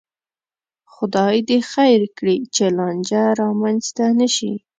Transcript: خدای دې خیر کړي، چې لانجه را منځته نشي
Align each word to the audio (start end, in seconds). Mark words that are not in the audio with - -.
خدای 0.93 1.35
دې 1.47 1.59
خیر 1.71 2.01
کړي، 2.17 2.37
چې 2.55 2.65
لانجه 2.77 3.23
را 3.39 3.49
منځته 3.61 4.05
نشي 4.19 4.53